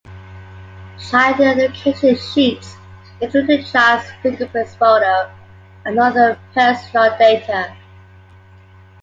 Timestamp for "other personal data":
5.99-7.75